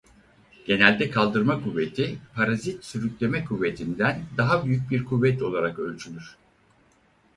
[0.65, 6.37] Genelde kaldırma kuvveti parazit sürükleme kuvvetinden daha büyük bir kuvvet olarak ölçülür.